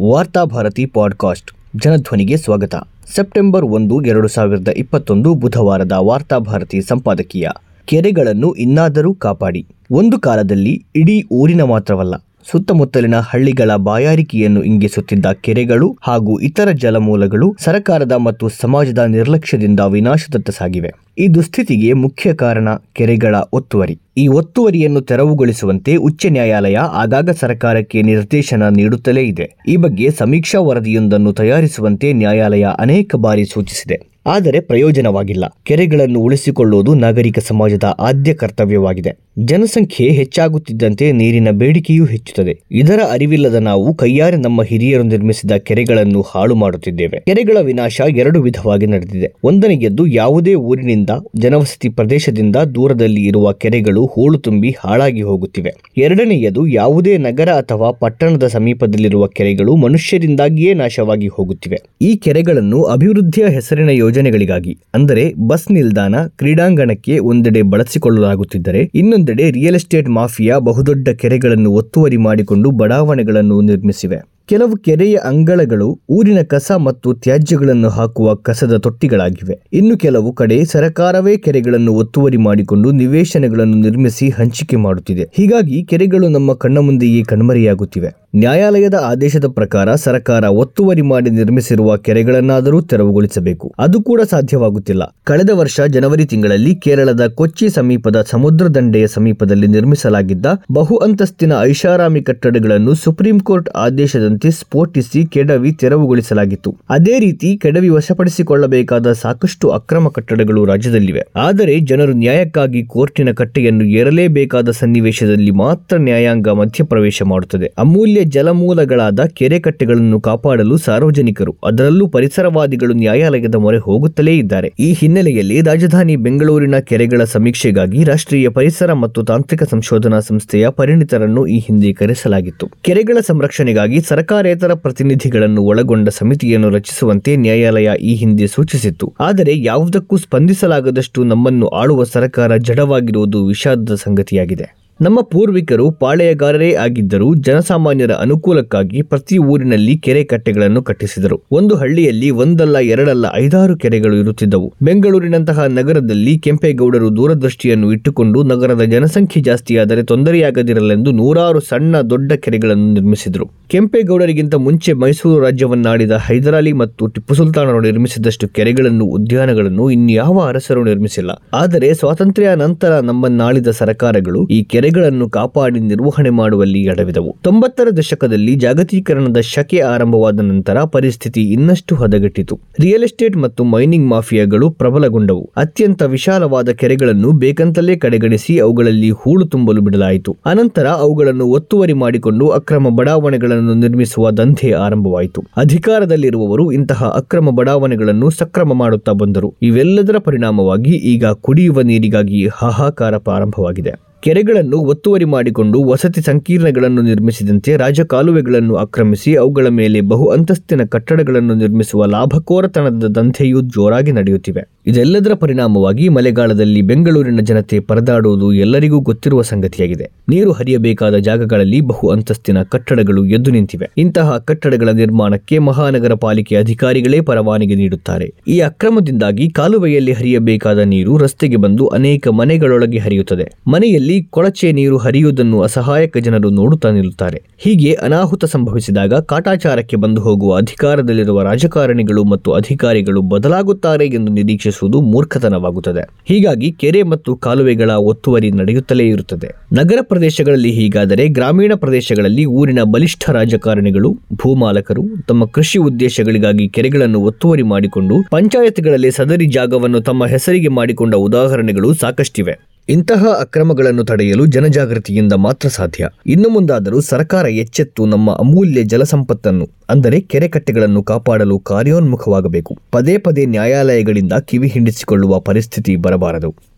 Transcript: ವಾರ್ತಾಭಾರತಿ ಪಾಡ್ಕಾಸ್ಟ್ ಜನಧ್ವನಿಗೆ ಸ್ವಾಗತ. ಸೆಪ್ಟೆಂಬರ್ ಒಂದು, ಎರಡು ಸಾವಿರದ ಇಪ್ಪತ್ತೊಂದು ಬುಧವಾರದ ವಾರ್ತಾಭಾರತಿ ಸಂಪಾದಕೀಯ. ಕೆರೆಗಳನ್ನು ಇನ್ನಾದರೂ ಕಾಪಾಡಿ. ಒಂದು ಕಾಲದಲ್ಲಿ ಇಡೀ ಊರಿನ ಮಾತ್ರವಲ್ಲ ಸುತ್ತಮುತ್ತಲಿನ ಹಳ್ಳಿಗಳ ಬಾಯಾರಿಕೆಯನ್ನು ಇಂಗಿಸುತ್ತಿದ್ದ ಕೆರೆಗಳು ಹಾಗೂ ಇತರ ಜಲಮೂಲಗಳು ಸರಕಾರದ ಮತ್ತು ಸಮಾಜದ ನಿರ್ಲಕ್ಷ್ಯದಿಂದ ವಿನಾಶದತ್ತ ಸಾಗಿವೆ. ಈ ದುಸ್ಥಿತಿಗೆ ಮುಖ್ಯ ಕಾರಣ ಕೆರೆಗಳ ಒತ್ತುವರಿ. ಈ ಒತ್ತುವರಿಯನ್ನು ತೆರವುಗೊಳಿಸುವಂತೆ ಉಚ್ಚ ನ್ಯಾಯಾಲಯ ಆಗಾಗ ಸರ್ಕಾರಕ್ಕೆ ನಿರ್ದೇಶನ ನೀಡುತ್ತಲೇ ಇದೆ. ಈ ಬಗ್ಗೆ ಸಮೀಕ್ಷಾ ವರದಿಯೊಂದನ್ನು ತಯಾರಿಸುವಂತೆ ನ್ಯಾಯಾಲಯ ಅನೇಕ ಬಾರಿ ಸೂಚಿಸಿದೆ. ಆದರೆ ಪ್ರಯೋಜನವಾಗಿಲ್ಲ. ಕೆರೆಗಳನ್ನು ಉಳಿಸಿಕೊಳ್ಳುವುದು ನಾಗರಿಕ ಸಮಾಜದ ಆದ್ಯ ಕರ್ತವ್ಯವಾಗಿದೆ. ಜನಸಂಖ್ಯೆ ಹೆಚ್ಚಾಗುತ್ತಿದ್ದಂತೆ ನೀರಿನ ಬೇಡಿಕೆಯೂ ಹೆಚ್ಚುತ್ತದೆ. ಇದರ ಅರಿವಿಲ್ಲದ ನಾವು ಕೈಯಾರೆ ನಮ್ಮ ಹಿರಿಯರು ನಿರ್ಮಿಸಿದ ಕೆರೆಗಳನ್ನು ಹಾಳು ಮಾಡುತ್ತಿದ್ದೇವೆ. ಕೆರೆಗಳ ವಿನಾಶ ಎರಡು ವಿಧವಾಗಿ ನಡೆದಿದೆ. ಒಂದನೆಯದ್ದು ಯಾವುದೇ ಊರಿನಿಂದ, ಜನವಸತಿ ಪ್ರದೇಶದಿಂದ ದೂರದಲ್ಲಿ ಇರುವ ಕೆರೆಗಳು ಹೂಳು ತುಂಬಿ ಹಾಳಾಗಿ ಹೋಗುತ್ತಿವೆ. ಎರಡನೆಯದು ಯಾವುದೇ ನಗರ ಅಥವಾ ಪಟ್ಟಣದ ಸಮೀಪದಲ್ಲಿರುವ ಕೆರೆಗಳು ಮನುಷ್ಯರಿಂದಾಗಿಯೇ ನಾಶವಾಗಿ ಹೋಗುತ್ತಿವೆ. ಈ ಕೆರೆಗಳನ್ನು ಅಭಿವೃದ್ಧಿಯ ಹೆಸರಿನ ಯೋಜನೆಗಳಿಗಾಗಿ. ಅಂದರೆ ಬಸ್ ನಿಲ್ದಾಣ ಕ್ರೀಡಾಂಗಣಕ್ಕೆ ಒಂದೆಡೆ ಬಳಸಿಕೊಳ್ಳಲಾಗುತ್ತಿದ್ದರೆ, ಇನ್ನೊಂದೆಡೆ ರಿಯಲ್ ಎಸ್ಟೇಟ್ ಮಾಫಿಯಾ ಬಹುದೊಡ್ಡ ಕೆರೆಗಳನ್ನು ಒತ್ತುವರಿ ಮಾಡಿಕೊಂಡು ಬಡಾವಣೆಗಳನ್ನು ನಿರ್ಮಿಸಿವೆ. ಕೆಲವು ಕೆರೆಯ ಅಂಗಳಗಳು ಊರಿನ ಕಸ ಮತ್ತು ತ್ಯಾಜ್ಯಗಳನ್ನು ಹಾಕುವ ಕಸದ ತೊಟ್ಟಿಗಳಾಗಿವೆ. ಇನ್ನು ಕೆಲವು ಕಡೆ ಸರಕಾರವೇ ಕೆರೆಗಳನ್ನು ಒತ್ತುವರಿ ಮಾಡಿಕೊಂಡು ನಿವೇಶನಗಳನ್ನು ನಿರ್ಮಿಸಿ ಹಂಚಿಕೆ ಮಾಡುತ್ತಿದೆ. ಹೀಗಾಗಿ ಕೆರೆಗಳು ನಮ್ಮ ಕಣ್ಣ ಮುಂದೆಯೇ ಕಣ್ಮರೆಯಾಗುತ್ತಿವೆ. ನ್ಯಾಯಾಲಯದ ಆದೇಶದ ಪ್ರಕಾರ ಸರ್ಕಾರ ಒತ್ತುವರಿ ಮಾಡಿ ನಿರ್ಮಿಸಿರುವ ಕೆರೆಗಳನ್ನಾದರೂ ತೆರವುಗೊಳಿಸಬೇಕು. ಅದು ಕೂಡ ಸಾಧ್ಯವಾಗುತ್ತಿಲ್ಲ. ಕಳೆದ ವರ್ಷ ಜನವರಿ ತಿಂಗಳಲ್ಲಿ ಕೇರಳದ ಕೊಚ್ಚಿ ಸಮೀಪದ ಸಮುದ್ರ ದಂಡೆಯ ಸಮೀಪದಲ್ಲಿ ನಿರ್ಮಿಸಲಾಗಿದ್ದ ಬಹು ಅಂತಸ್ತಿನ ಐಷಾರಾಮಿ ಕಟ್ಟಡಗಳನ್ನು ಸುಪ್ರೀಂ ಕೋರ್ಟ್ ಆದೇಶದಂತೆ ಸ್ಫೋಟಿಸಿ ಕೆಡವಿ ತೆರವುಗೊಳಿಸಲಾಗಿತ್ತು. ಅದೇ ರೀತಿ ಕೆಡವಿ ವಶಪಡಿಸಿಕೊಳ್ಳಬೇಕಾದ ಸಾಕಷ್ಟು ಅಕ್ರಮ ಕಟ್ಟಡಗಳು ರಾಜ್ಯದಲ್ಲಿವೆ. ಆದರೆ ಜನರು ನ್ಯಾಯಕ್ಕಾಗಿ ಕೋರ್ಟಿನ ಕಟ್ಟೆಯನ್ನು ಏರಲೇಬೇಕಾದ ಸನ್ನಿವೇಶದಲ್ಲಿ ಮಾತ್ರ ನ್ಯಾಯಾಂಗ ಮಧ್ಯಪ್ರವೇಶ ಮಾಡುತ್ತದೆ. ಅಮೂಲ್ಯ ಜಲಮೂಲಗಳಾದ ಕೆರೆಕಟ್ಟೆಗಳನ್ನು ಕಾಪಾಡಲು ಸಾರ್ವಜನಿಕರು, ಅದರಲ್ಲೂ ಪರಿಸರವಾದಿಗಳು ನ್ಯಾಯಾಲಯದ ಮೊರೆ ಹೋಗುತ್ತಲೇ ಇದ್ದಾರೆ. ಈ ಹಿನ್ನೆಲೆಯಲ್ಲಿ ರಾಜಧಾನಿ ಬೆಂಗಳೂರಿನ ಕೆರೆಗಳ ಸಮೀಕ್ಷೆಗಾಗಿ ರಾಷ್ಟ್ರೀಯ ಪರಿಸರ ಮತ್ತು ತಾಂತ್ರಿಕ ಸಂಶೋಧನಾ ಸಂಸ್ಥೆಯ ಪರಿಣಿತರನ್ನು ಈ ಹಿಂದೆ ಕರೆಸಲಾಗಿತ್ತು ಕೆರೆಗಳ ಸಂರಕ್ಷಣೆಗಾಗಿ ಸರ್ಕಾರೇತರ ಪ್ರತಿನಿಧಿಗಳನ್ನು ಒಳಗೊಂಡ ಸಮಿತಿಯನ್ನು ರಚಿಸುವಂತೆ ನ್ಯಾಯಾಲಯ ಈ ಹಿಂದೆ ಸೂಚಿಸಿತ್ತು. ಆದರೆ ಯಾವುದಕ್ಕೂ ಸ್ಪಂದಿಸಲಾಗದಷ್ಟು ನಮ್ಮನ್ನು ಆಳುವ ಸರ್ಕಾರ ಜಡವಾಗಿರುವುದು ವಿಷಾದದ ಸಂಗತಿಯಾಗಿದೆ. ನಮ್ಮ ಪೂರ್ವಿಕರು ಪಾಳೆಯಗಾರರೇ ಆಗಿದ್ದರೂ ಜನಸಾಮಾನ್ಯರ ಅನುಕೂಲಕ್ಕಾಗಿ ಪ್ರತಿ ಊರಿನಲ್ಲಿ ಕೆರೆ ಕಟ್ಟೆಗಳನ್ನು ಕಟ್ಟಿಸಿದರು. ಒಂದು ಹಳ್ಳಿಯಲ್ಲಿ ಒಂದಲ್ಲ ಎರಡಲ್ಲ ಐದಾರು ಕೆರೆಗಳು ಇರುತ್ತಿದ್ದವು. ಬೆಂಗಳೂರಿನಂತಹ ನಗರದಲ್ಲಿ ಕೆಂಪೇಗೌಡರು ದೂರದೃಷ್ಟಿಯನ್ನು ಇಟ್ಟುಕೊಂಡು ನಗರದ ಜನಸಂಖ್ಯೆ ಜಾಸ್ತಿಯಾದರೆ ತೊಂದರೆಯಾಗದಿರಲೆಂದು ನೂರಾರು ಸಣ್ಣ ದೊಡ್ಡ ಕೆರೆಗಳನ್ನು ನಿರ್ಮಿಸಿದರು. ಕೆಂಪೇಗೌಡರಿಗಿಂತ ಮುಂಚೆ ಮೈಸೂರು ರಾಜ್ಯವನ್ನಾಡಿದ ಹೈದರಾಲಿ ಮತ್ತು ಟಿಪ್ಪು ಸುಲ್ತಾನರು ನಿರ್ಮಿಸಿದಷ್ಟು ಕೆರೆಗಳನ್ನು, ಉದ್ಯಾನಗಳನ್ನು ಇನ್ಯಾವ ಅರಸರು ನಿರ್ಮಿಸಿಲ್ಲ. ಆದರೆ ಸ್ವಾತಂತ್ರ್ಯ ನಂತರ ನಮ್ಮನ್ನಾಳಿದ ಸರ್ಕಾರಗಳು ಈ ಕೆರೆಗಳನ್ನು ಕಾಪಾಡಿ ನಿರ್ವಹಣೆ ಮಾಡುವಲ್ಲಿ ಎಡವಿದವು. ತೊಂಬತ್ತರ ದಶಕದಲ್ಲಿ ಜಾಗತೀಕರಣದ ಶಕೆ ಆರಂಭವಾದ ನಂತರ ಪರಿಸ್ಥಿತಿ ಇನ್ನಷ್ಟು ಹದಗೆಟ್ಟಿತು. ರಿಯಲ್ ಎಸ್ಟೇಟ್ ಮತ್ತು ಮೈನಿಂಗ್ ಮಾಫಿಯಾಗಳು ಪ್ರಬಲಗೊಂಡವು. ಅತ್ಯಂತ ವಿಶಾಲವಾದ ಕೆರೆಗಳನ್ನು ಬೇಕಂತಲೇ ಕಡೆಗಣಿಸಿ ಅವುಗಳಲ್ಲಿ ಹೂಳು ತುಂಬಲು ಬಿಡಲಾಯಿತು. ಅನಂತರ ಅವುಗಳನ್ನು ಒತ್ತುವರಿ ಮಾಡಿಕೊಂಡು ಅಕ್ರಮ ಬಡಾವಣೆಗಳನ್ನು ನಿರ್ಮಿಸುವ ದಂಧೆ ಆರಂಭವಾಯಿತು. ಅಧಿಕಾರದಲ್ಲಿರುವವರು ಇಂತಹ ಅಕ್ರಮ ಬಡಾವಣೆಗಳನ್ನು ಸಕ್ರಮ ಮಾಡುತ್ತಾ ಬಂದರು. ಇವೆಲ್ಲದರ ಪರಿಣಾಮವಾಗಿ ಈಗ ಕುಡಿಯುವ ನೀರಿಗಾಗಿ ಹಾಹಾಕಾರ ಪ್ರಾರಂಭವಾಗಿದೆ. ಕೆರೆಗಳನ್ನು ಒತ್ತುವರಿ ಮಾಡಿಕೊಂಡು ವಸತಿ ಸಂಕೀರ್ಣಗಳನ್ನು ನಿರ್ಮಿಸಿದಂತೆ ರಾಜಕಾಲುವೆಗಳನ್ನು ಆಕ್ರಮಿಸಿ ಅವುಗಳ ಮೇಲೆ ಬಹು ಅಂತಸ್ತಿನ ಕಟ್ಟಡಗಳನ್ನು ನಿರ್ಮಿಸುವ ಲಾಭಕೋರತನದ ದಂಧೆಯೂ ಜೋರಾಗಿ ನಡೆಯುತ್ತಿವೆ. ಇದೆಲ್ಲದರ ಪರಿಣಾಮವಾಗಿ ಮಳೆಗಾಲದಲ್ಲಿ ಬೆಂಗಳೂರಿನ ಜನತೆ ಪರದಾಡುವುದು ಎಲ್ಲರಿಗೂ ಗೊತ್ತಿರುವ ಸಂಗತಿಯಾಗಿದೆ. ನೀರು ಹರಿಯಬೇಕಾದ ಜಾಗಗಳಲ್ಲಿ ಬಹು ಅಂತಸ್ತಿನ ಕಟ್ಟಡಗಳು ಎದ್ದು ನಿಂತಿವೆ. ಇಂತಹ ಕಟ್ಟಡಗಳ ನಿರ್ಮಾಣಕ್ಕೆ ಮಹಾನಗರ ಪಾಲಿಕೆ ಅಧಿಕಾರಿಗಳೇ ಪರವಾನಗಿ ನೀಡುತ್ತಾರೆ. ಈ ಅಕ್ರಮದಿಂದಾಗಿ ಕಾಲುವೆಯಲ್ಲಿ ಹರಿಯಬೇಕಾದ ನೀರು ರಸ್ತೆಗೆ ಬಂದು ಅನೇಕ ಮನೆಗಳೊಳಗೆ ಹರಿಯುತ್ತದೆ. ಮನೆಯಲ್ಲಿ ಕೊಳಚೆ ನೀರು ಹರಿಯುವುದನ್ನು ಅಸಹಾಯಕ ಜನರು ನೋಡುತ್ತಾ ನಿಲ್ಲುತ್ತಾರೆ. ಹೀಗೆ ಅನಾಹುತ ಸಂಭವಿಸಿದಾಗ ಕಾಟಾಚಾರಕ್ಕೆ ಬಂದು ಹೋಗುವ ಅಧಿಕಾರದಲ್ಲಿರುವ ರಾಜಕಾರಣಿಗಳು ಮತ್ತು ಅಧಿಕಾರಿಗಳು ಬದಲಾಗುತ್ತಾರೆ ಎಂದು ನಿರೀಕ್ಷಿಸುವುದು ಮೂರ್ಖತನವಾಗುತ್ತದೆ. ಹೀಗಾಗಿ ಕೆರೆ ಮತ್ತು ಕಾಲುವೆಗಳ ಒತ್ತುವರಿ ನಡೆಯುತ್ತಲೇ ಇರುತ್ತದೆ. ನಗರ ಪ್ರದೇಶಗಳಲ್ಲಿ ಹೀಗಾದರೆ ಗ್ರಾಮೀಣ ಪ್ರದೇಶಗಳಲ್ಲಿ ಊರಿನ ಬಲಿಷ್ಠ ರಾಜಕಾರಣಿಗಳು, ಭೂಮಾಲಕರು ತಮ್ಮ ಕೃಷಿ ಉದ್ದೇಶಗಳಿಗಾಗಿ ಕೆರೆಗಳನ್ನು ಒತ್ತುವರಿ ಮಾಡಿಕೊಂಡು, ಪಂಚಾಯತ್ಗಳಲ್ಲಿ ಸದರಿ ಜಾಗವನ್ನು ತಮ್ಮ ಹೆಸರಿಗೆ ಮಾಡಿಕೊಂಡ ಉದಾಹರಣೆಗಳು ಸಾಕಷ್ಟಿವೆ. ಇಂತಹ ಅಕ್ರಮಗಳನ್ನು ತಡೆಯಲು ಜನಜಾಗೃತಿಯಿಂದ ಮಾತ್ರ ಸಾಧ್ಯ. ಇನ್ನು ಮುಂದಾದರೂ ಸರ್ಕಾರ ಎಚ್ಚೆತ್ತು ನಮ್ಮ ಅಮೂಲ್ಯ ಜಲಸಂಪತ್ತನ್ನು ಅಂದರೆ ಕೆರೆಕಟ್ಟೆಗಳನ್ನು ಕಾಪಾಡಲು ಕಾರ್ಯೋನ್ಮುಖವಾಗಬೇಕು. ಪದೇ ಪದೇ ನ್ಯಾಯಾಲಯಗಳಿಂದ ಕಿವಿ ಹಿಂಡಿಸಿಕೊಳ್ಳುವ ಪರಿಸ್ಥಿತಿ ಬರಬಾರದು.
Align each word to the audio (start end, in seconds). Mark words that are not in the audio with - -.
ವಾರ್ತಾಭಾರತಿ 0.00 0.86
ಪಾಡ್ಕಾಸ್ಟ್ 0.86 1.52
ಜನಧ್ವನಿಗೆ 1.76 2.36
ಸ್ವಾಗತ. 2.36 2.74
ಸೆಪ್ಟೆಂಬರ್ 3.14 3.64
ಒಂದು, 3.64 4.02
ಎರಡು 4.02 4.28
ಸಾವಿರದ 4.28 4.68
ಇಪ್ಪತ್ತೊಂದು 4.68 5.34
ಬುಧವಾರದ 5.34 5.92
ವಾರ್ತಾಭಾರತಿ 5.92 6.82
ಸಂಪಾದಕೀಯ. 6.82 7.48
ಕೆರೆಗಳನ್ನು 7.84 8.52
ಇನ್ನಾದರೂ 8.52 9.14
ಕಾಪಾಡಿ. 9.14 9.66
ಒಂದು 9.90 10.18
ಕಾಲದಲ್ಲಿ 10.18 10.84
ಇಡೀ 10.96 11.22
ಊರಿನ 11.30 11.62
ಮಾತ್ರವಲ್ಲ 11.62 12.14
ಸುತ್ತಮುತ್ತಲಿನ 12.50 13.16
ಹಳ್ಳಿಗಳ 13.16 13.74
ಬಾಯಾರಿಕೆಯನ್ನು 13.76 14.62
ಇಂಗಿಸುತ್ತಿದ್ದ 14.62 15.26
ಕೆರೆಗಳು 15.26 15.98
ಹಾಗೂ 16.02 16.40
ಇತರ 16.40 16.70
ಜಲಮೂಲಗಳು 16.70 17.56
ಸರಕಾರದ 17.58 18.12
ಮತ್ತು 18.12 18.48
ಸಮಾಜದ 18.48 18.98
ನಿರ್ಲಕ್ಷ್ಯದಿಂದ 18.98 19.80
ವಿನಾಶದತ್ತ 19.80 20.50
ಸಾಗಿವೆ. 20.50 20.90
ಈ 21.18 21.28
ದುಸ್ಥಿತಿಗೆ 21.28 21.92
ಮುಖ್ಯ 21.92 22.34
ಕಾರಣ 22.34 22.68
ಕೆರೆಗಳ 22.92 23.34
ಒತ್ತುವರಿ. 23.52 23.98
ಈ 24.16 24.28
ಒತ್ತುವರಿಯನ್ನು 24.28 25.00
ತೆರವುಗೊಳಿಸುವಂತೆ 25.00 25.96
ಉಚ್ಚ 25.96 26.26
ನ್ಯಾಯಾಲಯ 26.26 26.78
ಆಗಾಗ 26.92 27.30
ಸರ್ಕಾರಕ್ಕೆ 27.30 28.02
ನಿರ್ದೇಶನ 28.02 28.68
ನೀಡುತ್ತಲೇ 28.68 29.22
ಇದೆ. 29.22 29.56
ಈ 29.68 29.76
ಬಗ್ಗೆ 29.76 30.10
ಸಮೀಕ್ಷಾ 30.10 30.60
ವರದಿಯೊಂದನ್ನು 30.60 31.32
ತಯಾರಿಸುವಂತೆ 31.32 32.12
ನ್ಯಾಯಾಲಯ 32.12 32.66
ಅನೇಕ 32.78 33.16
ಬಾರಿ 33.16 33.44
ಸೂಚಿಸಿದೆ. 33.44 34.11
ಆದರೆ 34.26 34.60
ಪ್ರಯೋಜನವಾಗಿಲ್ಲ. 34.60 35.44
ಕೆರೆಗಳನ್ನು 35.64 36.20
ಉಳಿಸಿಕೊಳ್ಳುವುದು 36.20 36.94
ನಾಗರಿಕ 36.94 37.38
ಸಮಾಜದ 37.38 37.84
ಆದ್ಯ 37.84 38.34
ಕರ್ತವ್ಯವಾಗಿದೆ. 38.34 39.10
ಜನಸಂಖ್ಯೆ 39.38 40.10
ಹೆಚ್ಚಾಗುತ್ತಿದ್ದಂತೆ 40.10 41.12
ನೀರಿನ 41.12 41.48
ಬೇಡಿಕೆಯೂ 41.50 42.04
ಹೆಚ್ಚುತ್ತದೆ. 42.04 42.60
ಇದರ 42.70 43.00
ಅರಿವಿಲ್ಲದ 43.12 43.54
ನಾವು 43.54 43.94
ಕೈಯಾರೆ 43.94 44.36
ನಮ್ಮ 44.36 44.62
ಹಿರಿಯರು 44.62 45.02
ನಿರ್ಮಿಸಿದ 45.02 45.50
ಕೆರೆಗಳನ್ನು 45.52 46.22
ಹಾಳು 46.22 46.54
ಮಾಡುತ್ತಿದ್ದೇವೆ. 46.54 47.20
ಕೆರೆಗಳ 47.20 47.56
ವಿನಾಶ 47.60 48.00
ಎರಡು 48.16 48.42
ವಿಧವಾಗಿ 48.42 48.86
ನಡೆದಿದೆ. 48.86 49.32
ಒಂದನೆಯದ್ದು 49.44 50.06
ಯಾವುದೇ 50.06 50.54
ಊರಿನಿಂದ, 50.54 51.10
ಜನವಸತಿ 51.36 51.88
ಪ್ರದೇಶದಿಂದ 51.88 52.56
ದೂರದಲ್ಲಿ 52.56 53.24
ಇರುವ 53.24 53.52
ಕೆರೆಗಳು 53.52 54.06
ಹೂಳು 54.06 54.38
ತುಂಬಿ 54.38 54.76
ಹಾಳಾಗಿ 54.80 55.22
ಹೋಗುತ್ತಿವೆ. 55.22 55.72
ಎರಡನೆಯದು 55.96 56.66
ಯಾವುದೇ 56.66 57.18
ನಗರ 57.18 57.48
ಅಥವಾ 57.48 57.90
ಪಟ್ಟಣದ 57.90 58.46
ಸಮೀಪದಲ್ಲಿರುವ 58.46 59.26
ಕೆರೆಗಳು 59.26 59.76
ಮನುಷ್ಯರಿಂದಾಗಿಯೇ 59.76 60.74
ನಾಶವಾಗಿ 60.74 61.26
ಹೋಗುತ್ತಿವೆ. 61.26 61.78
ಈ 62.02 62.16
ಕೆರೆಗಳನ್ನು 62.16 62.82
ಅಭಿವೃದ್ಧಿಯ 62.82 63.44
ಹೆಸರಿನ 63.48 63.90
ಯೋಜನೆಗಳಿಗಾಗಿ. 64.12 64.78
ಅಂದರೆ 64.94 65.34
ಬಸ್ 65.48 65.72
ನಿಲ್ದಾಣ 65.72 66.14
ಕ್ರೀಡಾಂಗಣಕ್ಕೆ 66.26 67.18
ಒಂದೆಡೆ 67.18 67.62
ಬಳಸಿಕೊಳ್ಳಲಾಗುತ್ತಿದ್ದರೆ, 67.62 68.90
ಇನ್ನೊಂದೆಡೆ 68.94 69.50
ರಿಯಲ್ 69.50 69.74
ಎಸ್ಟೇಟ್ 69.74 70.08
ಮಾಫಿಯಾ 70.08 70.58
ಬಹುದೊಡ್ಡ 70.58 71.08
ಕೆರೆಗಳನ್ನು 71.08 71.72
ಒತ್ತುವರಿ 71.72 72.16
ಮಾಡಿಕೊಂಡು 72.16 72.70
ಬಡಾವಣೆಗಳನ್ನು 72.70 73.60
ನಿರ್ಮಿಸಿವೆ. 73.60 74.32
ಕೆಲವು 74.48 74.76
ಕೆರೆಯ 74.76 75.16
ಅಂಗಳಗಳು 75.16 76.00
ಊರಿನ 76.10 76.42
ಕಸ 76.42 76.72
ಮತ್ತು 76.72 77.14
ತ್ಯಾಜ್ಯಗಳನ್ನು 77.14 77.88
ಹಾಕುವ 77.88 78.34
ಕಸದ 78.34 78.76
ತೊಟ್ಟಿಗಳಾಗಿವೆ. 78.76 79.60
ಇನ್ನು 79.72 79.98
ಕೆಲವು 79.98 80.32
ಕಡೆ 80.32 80.64
ಸರಕಾರವೇ 80.64 81.36
ಕೆರೆಗಳನ್ನು 81.36 81.92
ಒತ್ತುವರಿ 81.92 82.36
ಮಾಡಿಕೊಂಡು 82.36 82.90
ನಿವೇಶನಗಳನ್ನು 82.90 83.76
ನಿರ್ಮಿಸಿ 83.76 84.28
ಹಂಚಿಕೆ 84.28 84.76
ಮಾಡುತ್ತಿದೆ. 84.76 85.22
ಹೀಗಾಗಿ 85.36 85.84
ಕೆರೆಗಳು 85.84 86.28
ನಮ್ಮ 86.28 86.52
ಕಣ್ಣ 86.52 86.78
ಮುಂದೆಯೇ 86.78 87.22
ಕಣ್ಮರೆಯಾಗುತ್ತಿವೆ. 87.22 88.21
ನ್ಯಾಯಾಲಯದ 88.36 88.94
ಆದೇಶದ 89.02 89.44
ಪ್ರಕಾರ 89.46 89.94
ಸರ್ಕಾರ 89.94 90.44
ಒತ್ತುವರಿ 90.44 91.02
ಮಾಡಿ 91.02 91.30
ನಿರ್ಮಿಸಿರುವ 91.30 91.96
ಕೆರೆಗಳನ್ನಾದರೂ 91.96 92.80
ತೆರವುಗೊಳಿಸಬೇಕು. 92.80 93.74
ಅದು 93.78 94.02
ಕೂಡ 94.02 94.20
ಸಾಧ್ಯವಾಗುತ್ತಿಲ್ಲ. 94.30 95.16
ಕಳೆದ 95.24 95.50
ವರ್ಷ 95.52 95.80
ಜನವರಿ 95.80 96.24
ತಿಂಗಳಲ್ಲಿ 96.24 96.74
ಕೇರಳದ 96.74 97.26
ಕೊಚ್ಚಿ 97.26 97.68
ಸಮೀಪದ 97.68 98.26
ಸಮುದ್ರ 98.30 98.66
ದಂಡೆಯ 98.66 99.06
ಸಮೀಪದಲ್ಲಿ 99.06 99.66
ನಿರ್ಮಿಸಲಾಗಿದ್ದ 99.66 100.46
ಬಹು 100.72 100.96
ಅಂತಸ್ತಿನ 100.96 101.52
ಐಷಾರಾಮಿ 101.60 102.22
ಕಟ್ಟಡಗಳನ್ನು 102.22 102.94
ಸುಪ್ರೀಂ 102.94 103.40
ಕೋರ್ಟ್ 103.40 103.68
ಆದೇಶದಂತೆ 103.76 104.50
ಸ್ಫೋಟಿಸಿ 104.50 105.24
ಕೆಡವಿ 105.26 105.72
ತೆರವುಗೊಳಿಸಲಾಗಿತ್ತು. 105.72 106.76
ಅದೇ 106.88 107.18
ರೀತಿ 107.18 107.56
ಕೆಡವಿ 107.56 107.88
ವಶಪಡಿಸಿಕೊಳ್ಳಬೇಕಾದ 107.88 109.12
ಸಾಕಷ್ಟು 109.12 109.68
ಅಕ್ರಮ 109.70 110.08
ಕಟ್ಟಡಗಳು 110.08 110.64
ರಾಜ್ಯದಲ್ಲಿವೆ. 110.64 111.20
ಆದರೆ 111.36 111.80
ಜನರು 111.80 112.12
ನ್ಯಾಯಕ್ಕಾಗಿ 112.12 112.82
ಕೋರ್ಟಿನ 112.84 113.32
ಕಟ್ಟೆಯನ್ನು 113.32 113.84
ಏರಲೇಬೇಕಾದ 113.84 114.70
ಸನ್ನಿವೇಶದಲ್ಲಿ 114.70 115.50
ಮಾತ್ರ 115.50 115.96
ನ್ಯಾಯಾಂಗ 115.96 116.48
ಮಧ್ಯಪ್ರವೇಶ 116.48 117.22
ಮಾಡುತ್ತದೆ. 117.22 117.72
ಅಮೂಲ್ಯ 117.78 118.21
ಜಲಮೂಲಗಳಾದ 118.24 119.20
ಕೆರೆಕಟ್ಟೆಗಳನ್ನು 119.24 120.20
ಕಾಪಾಡಲು 120.20 120.76
ಸಾರ್ವಜನಿಕರು, 120.76 121.56
ಅದರಲ್ಲೂ 121.64 122.08
ಪರಿಸರವಾದಿಗಳು 122.08 122.94
ನ್ಯಾಯಾಲಯದ 122.94 123.54
ಮೊರೆ 123.54 123.78
ಹೋಗುತ್ತಲೇ 123.78 124.36
ಇದ್ದಾರೆ. 124.36 124.72
ಈ 124.80 124.92
ಹಿನ್ನೆಲೆಯಲ್ಲಿ 124.92 125.60
ರಾಜಧಾನಿ 125.60 126.16
ಬೆಂಗಳೂರಿನ 126.16 126.78
ಕೆರೆಗಳ 126.78 127.24
ಸಮೀಕ್ಷೆಗಾಗಿ 127.24 128.04
ರಾಷ್ಟ್ರೀಯ 128.04 128.48
ಪರಿಸರ 128.48 128.92
ಮತ್ತು 128.92 129.22
ತಾಂತ್ರಿಕ 129.22 129.62
ಸಂಶೋಧನಾ 129.62 130.20
ಸಂಸ್ಥೆಯ 130.20 130.68
ಪರಿಣಿತರನ್ನು 130.68 131.46
ಈ 131.46 131.58
ಹಿಂದೆ 131.58 131.92
ಕರೆಸಲಾಗಿತ್ತು 131.92 132.70
ಕೆರೆಗಳ 132.82 133.18
ಸಂರಕ್ಷಣೆಗಾಗಿ 133.20 134.00
ಸರ್ಕಾರೇತರ 134.00 134.74
ಪ್ರತಿನಿಧಿಗಳನ್ನು 134.74 135.62
ಒಳಗೊಂಡ 135.62 136.08
ಸಮಿತಿಯನ್ನು 136.08 136.70
ರಚಿಸುವಂತೆ 136.70 137.36
ನ್ಯಾಯಾಲಯ 137.36 137.90
ಈ 138.00 138.14
ಹಿಂದೆ 138.14 138.46
ಸೂಚಿಸಿತ್ತು. 138.46 139.14
ಆದರೆ 139.20 139.62
ಯಾವುದಕ್ಕೂ 139.62 140.16
ಸ್ಪಂದಿಸಲಾಗದಷ್ಟು 140.16 141.24
ನಮ್ಮನ್ನು 141.24 141.68
ಆಳುವ 141.68 142.04
ಸರ್ಕಾರ 142.04 142.56
ಜಡವಾಗಿರುವುದು 142.56 143.46
ವಿಷಾದದ 143.46 143.94
ಸಂಗತಿಯಾಗಿದೆ. 143.94 144.81
ನಮ್ಮ 145.00 145.20
ಪೂರ್ವಿಕರು 145.20 145.90
ಪಾಳೆಯಗಾರರೇ 145.90 146.74
ಆಗಿದ್ದರೂ 146.74 147.34
ಜನಸಾಮಾನ್ಯರ 147.34 148.10
ಅನುಕೂಲಕ್ಕಾಗಿ 148.10 149.02
ಪ್ರತಿ 149.02 149.38
ಊರಿನಲ್ಲಿ 149.38 149.98
ಕೆರೆ 149.98 150.24
ಕಟ್ಟೆಗಳನ್ನು 150.24 150.82
ಕಟ್ಟಿಸಿದರು. 150.82 151.42
ಒಂದು 151.52 151.76
ಹಳ್ಳಿಯಲ್ಲಿ 151.76 152.30
ಒಂದಲ್ಲ 152.30 152.78
ಎರಡಲ್ಲ 152.78 153.26
ಐದಾರು 153.34 153.76
ಕೆರೆಗಳು 153.76 154.16
ಇರುತ್ತಿದ್ದವು. 154.16 154.74
ಬೆಂಗಳೂರಿನಂತಹ 154.82 155.64
ನಗರದಲ್ಲಿ 155.68 156.38
ಕೆಂಪೇಗೌಡರು 156.38 157.16
ದೂರದೃಷ್ಟಿಯನ್ನು 157.16 157.92
ಇಟ್ಟುಕೊಂಡು 157.92 158.42
ನಗರದ 158.42 158.80
ಜನಸಂಖ್ಯೆ 158.80 159.42
ಜಾಸ್ತಿಯಾದರೆ 159.42 160.02
ತೊಂದರೆಯಾಗದಿರಲೆಂದು 160.02 161.12
ನೂರಾರು 161.12 161.60
ಸಣ್ಣ 161.60 161.96
ದೊಡ್ಡ 162.00 162.32
ಕೆರೆಗಳನ್ನು 162.32 162.92
ನಿರ್ಮಿಸಿದರು. 162.92 163.48
ಕೆಂಪೇಗೌಡರಿಗಿಂತ 163.68 164.54
ಮುಂಚೆ 164.54 164.92
ಮೈಸೂರು 164.92 165.42
ರಾಜ್ಯವನ್ನಾಡಿದ 165.42 166.12
ಹೈದರಾಲಿ 166.12 166.72
ಮತ್ತು 166.72 167.06
ಟಿಪ್ಪು 167.06 167.34
ಸುಲ್ತಾನರು 167.34 167.80
ನಿರ್ಮಿಸಿದಷ್ಟು 167.80 168.48
ಕೆರೆಗಳನ್ನು, 168.48 169.04
ಉದ್ಯಾನಗಳನ್ನು 169.04 169.90
ಇನ್ಯಾವ 169.90 170.38
ಅರಸರು 170.48 170.84
ನಿರ್ಮಿಸಿಲ್ಲ. 170.84 171.30
ಆದರೆ 171.54 171.94
ಸ್ವಾತಂತ್ರ್ಯ 171.94 172.54
ನಂತರ 172.54 173.00
ನಮ್ಮನ್ನಾಳಿದ 173.00 173.70
ಸರ್ಕಾರಗಳು 173.70 174.46
ಈ 174.46 174.62
ಕೆರೆಗಳನ್ನು 174.92 175.28
ಕಾಪಾಡಿ 175.28 175.80
ನಿರ್ವಹಣೆ 175.80 176.30
ಮಾಡುವಲ್ಲಿ 176.30 176.80
ಎಡವಿದವು. 176.82 177.36
ತೊಂಬತ್ತರ 177.42 177.90
ದಶಕದಲ್ಲಿ 177.90 178.54
ಜಾಗತೀಕರಣದ 178.54 179.40
ಶಕೆ 179.40 179.78
ಆರಂಭವಾದ 179.80 180.40
ನಂತರ 180.40 180.82
ಪರಿಸ್ಥಿತಿ 180.84 181.42
ಇನ್ನಷ್ಟು 181.52 181.94
ಹದಗೆಟ್ಟಿತು. 181.94 182.60
ರಿಯಲ್ 182.80 183.04
ಎಸ್ಟೇಟ್ 183.04 183.36
ಮತ್ತು 183.36 183.64
ಮೈನಿಂಗ್ 183.64 184.08
ಮಾಫಿಯಾಗಳು 184.08 184.70
ಪ್ರಬಲಗೊಂಡವು. 184.70 185.50
ಅತ್ಯಂತ 185.56 186.02
ವಿಶಾಲವಾದ 186.02 186.68
ಕೆರೆಗಳನ್ನು 186.68 187.32
ಬೇಕಂತಲೇ 187.32 187.96
ಕಡೆಗಣಿಸಿ 187.96 188.58
ಅವುಗಳಲ್ಲಿ 188.58 189.10
ಹೂಳು 189.10 189.46
ತುಂಬಲು 189.46 189.80
ಬಿಡಲಾಯಿತು. 189.80 190.36
ಅನಂತರ 190.46 190.86
ಅವುಗಳನ್ನು 190.86 191.46
ಒತ್ತುವರಿ 191.46 191.92
ಮಾಡಿಕೊಂಡು 191.92 192.48
ಅಕ್ರಮ 192.48 192.88
ಬಡಾವಣೆಗಳನ್ನು 192.96 193.74
ನಿರ್ಮಿಸುವ 193.74 194.30
ದಂಧೆ 194.30 194.72
ಆರಂಭವಾಯಿತು. 194.72 195.44
ಅಧಿಕಾರದಲ್ಲಿರುವವರು 195.56 196.72
ಇಂತಹ 196.72 197.04
ಅಕ್ರಮ 197.16 197.50
ಬಡಾವಣೆಗಳನ್ನು 197.50 198.30
ಸಕ್ರಮ 198.30 198.72
ಮಾಡುತ್ತಾ 198.74 199.12
ಬಂದರು. 199.12 199.54
ಇವೆಲ್ಲದರ 199.62 200.18
ಪರಿಣಾಮವಾಗಿ 200.18 200.94
ಈಗ 201.14 201.26
ಕುಡಿಯುವ 201.26 201.80
ನೀರಿಗಾಗಿ 201.80 202.48
ಹಾಹಾಕಾರ 202.52 203.16
ಪ್ರಾರಂಭವಾಗಿದೆ. 203.16 204.11
ಕೆರೆಗಳನ್ನು 204.22 204.78
ಒತ್ತುವರಿ 204.78 205.24
ಮಾಡಿಕೊಂಡು 205.24 205.82
ವಸತಿ 205.82 206.20
ಸಂಕೀರ್ಣಗಳನ್ನು 206.20 207.02
ನಿರ್ಮಿಸಿದಂತೆ 207.02 207.76
ರಾಜಕಾಲುವೆಗಳನ್ನು 207.76 208.74
ಆಕ್ರಮಿಸಿ 208.74 209.34
ಅವುಗಳ 209.34 209.68
ಮೇಲೆ 209.68 210.00
ಬಹು 210.00 210.26
ಅಂತಸ್ತಿನ 210.26 210.84
ಕಟ್ಟಡಗಳನ್ನು 210.84 211.54
ನಿರ್ಮಿಸುವ 211.54 212.06
ಲಾಭಕೋರತನದ 212.06 213.04
ದಂಧೆಯೂ 213.08 213.60
ಜೋರಾಗಿ 213.60 214.12
ನಡೆಯುತ್ತಿವೆ. 214.12 214.62
ಇದೆಲ್ಲದರ 214.86 215.34
ಪರಿಣಾಮವಾಗಿ 215.34 216.08
ಮಳೆಗಾಲದಲ್ಲಿ 216.08 216.82
ಬೆಂಗಳೂರಿನ 216.82 217.40
ಜನತೆ 217.40 217.80
ಪರದಾಡುವುದು 217.80 218.52
ಎಲ್ಲರಿಗೂ 218.52 219.00
ಗೊತ್ತಿರುವ 219.00 219.42
ಸಂಗತಿಯಾಗಿದೆ. 219.42 220.10
ನೀರು 220.28 220.52
ಹರಿಯಬೇಕಾದ 220.52 221.16
ಜಾಗಗಳಲ್ಲಿ 221.16 221.80
ಬಹು 221.80 222.08
ಅಂತಸ್ತಿನ 222.08 222.62
ಕಟ್ಟಡಗಳು 222.62 223.26
ಎದ್ದು 223.26 223.50
ನಿಂತಿವೆ. 223.50 223.90
ಇಂತಹ 223.98 224.38
ಕಟ್ಟಡಗಳ 224.38 224.88
ನಿರ್ಮಾಣಕ್ಕೆ 224.88 225.58
ಮಹಾನಗರ 225.58 226.14
ಪಾಲಿಕೆ 226.14 226.56
ಅಧಿಕಾರಿಗಳೇ 226.56 227.20
ಪರವಾನಗಿ 227.20 227.74
ನೀಡುತ್ತಾರೆ. 227.74 228.34
ಈ 228.48 228.58
ಅಕ್ರಮದಿಂದಾಗಿ 228.60 229.50
ಕಾಲುವೆಯಲ್ಲಿ 229.50 230.12
ಹರಿಯಬೇಕಾದ 230.12 230.78
ನೀರು 230.78 231.16
ರಸ್ತೆಗೆ 231.16 231.56
ಬಂದು 231.56 231.86
ಅನೇಕ 231.86 232.28
ಮನೆಗಳೊಳಗೆ 232.28 232.98
ಹರಿಯುತ್ತದೆ. 232.98 233.46
ಮನೆಯಲ್ಲಿ 233.66 234.11
ಕೊಳಚೆ 234.20 234.72
ನೀರು 234.72 234.98
ಹರಿಯುವುದನ್ನು 234.98 235.60
ಅಸಹಾಯಕ 235.60 236.16
ಜನರು 236.16 236.50
ನೋಡುತ್ತಾ 236.50 236.90
ನಿಲ್ಲುತ್ತಾರೆ. 236.90 237.42
ಹೀಗೆ 237.58 237.92
ಅನಾಹುತ 237.92 238.44
ಸಂಭವಿಸಿದಾಗ 238.44 239.14
ಕಾಟಾಚಾರಕ್ಕೆ 239.14 239.96
ಬಂದು 239.96 240.20
ಹೋಗುವ 240.20 240.56
ಅಧಿಕಾರದಲ್ಲಿರುವ 240.56 241.42
ರಾಜಕಾರಣಿಗಳು 241.42 242.24
ಮತ್ತು 242.24 242.52
ಅಧಿಕಾರಿಗಳು 242.52 243.22
ಬದಲಾಗುತ್ತಾರೆ 243.22 244.06
ಎಂದು 244.06 244.32
ನಿರೀಕ್ಷಿಸುವುದು 244.32 245.00
ಮೂರ್ಖತನವಾಗುತ್ತದೆ. 245.00 246.08
ಹೀಗಾಗಿ 246.24 246.72
ಕೆರೆ 246.72 247.02
ಮತ್ತು 247.02 247.36
ಕಾಲುವೆಗಳ 247.36 247.90
ಒತ್ತುವರಿ 247.90 248.50
ನಡೆಯುತ್ತಲೇ 248.50 249.08
ಇರುತ್ತದೆ. 249.08 249.50
ನಗರ 249.72 249.98
ಪ್ರದೇಶಗಳಲ್ಲಿ 250.02 250.70
ಹೀಗಾದರೆ 250.70 251.28
ಗ್ರಾಮೀಣ 251.28 251.72
ಪ್ರದೇಶಗಳಲ್ಲಿ 251.74 252.44
ಊರಿನ 252.44 252.78
ಬಲಿಷ್ಠ 252.82 253.30
ರಾಜಕಾರಣಿಗಳು, 253.30 254.18
ಭೂಮಾಲಕರು 254.34 255.02
ತಮ್ಮ 255.28 255.46
ಕೃಷಿ 255.46 255.78
ಉದ್ದೇಶಗಳಿಗಾಗಿ 255.78 256.68
ಕೆರೆಗಳನ್ನು 256.68 257.20
ಒತ್ತುವರಿ 257.20 257.62
ಮಾಡಿಕೊಂಡು, 257.62 258.14
ಪಂಚಾಯತ್ಗಳಲ್ಲಿ 258.30 259.10
ಸದರಿ 259.10 259.46
ಜಾಗವನ್ನು 259.46 260.00
ತಮ್ಮ 260.00 260.26
ಹೆಸರಿಗೆ 260.26 260.68
ಮಾಡಿಕೊಂಡ 260.68 261.14
ಉದಾಹರಣೆಗಳು 261.14 261.94
ಸಾಕಷ್ಟಿವೆ. 261.94 262.71
ಇಂತಹ 262.88 263.26
ಅಕ್ರಮಗಳನ್ನು 263.40 264.04
ತಡೆಯಲು 264.04 264.46
ಜನಜಾಗೃತಿಯಿಂದ 264.46 265.32
ಮಾತ್ರ 265.32 265.68
ಸಾಧ್ಯ. 265.68 266.08
ಇನ್ನು 266.26 266.48
ಮುಂದಾದರೂ 266.48 267.00
ಸರ್ಕಾರ 267.00 267.46
ಎಚ್ಚೆತ್ತು 267.46 268.06
ನಮ್ಮ 268.06 268.30
ಅಮೂಲ್ಯ 268.32 268.82
ಜಲಸಂಪತ್ತನ್ನು 268.82 269.68
ಅಂದರೆ 269.88 270.20
ಕೆರೆಕಟ್ಟೆಗಳನ್ನು 270.20 271.02
ಕಾಪಾಡಲು 271.02 271.58
ಕಾರ್ಯೋನ್ಮುಖವಾಗಬೇಕು. 271.58 272.78
ಪದೇ 272.92 273.18
ಪದೇ 273.18 273.46
ನ್ಯಾಯಾಲಯಗಳಿಂದ 273.46 274.32
ಕಿವಿ 274.32 274.68
ಹಿಂಡಿಸಿಕೊಳ್ಳುವ 274.68 275.40
ಪರಿಸ್ಥಿತಿ 275.40 275.96
ಬರಬಾರದು. 275.96 276.71